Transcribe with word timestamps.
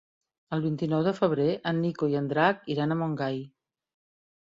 El 0.55 0.63
vint-i-nou 0.63 1.03
de 1.09 1.13
febrer 1.19 1.47
en 1.73 1.79
Nico 1.83 2.11
i 2.15 2.19
en 2.23 2.33
Drac 2.35 2.67
iran 2.79 2.97
a 2.97 3.01
Montgai. 3.07 3.43